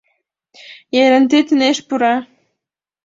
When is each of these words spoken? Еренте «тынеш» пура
Еренте 1.01 1.39
«тынеш» 1.47 1.77
пура 1.87 2.13